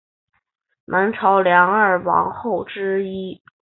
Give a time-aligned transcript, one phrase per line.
[0.85, 3.39] 南朝梁二王后之一。